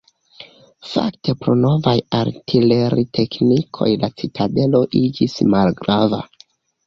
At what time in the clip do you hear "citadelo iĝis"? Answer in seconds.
4.23-5.37